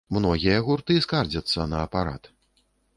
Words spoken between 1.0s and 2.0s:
скардзяцца на